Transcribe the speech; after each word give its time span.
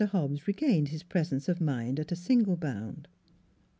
Hobbs 0.13 0.47
regained 0.47 0.87
his 0.87 1.03
presence 1.03 1.47
of 1.47 1.61
mind 1.61 1.99
at 1.99 2.11
a 2.11 2.15
single 2.15 2.57
bound. 2.57 3.07